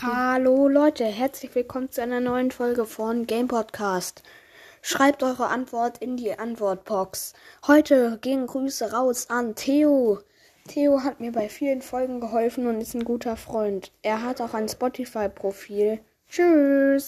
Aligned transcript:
Hallo 0.00 0.68
Leute, 0.68 1.04
herzlich 1.04 1.52
willkommen 1.56 1.90
zu 1.90 2.00
einer 2.00 2.20
neuen 2.20 2.52
Folge 2.52 2.86
von 2.86 3.26
Game 3.26 3.48
Podcast. 3.48 4.22
Schreibt 4.80 5.24
eure 5.24 5.48
Antwort 5.48 5.98
in 5.98 6.16
die 6.16 6.38
Antwortbox. 6.38 7.32
Heute 7.66 8.16
gehen 8.22 8.46
Grüße 8.46 8.92
raus 8.92 9.28
an 9.28 9.56
Theo. 9.56 10.20
Theo 10.68 11.02
hat 11.02 11.18
mir 11.18 11.32
bei 11.32 11.48
vielen 11.48 11.82
Folgen 11.82 12.20
geholfen 12.20 12.68
und 12.68 12.80
ist 12.80 12.94
ein 12.94 13.02
guter 13.02 13.36
Freund. 13.36 13.90
Er 14.02 14.22
hat 14.22 14.40
auch 14.40 14.54
ein 14.54 14.68
Spotify-Profil. 14.68 15.98
Tschüss. 16.28 17.06